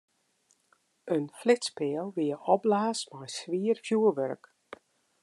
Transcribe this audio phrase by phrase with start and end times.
[1.15, 4.43] In flitspeal wie opblaasd mei swier fjurwurk.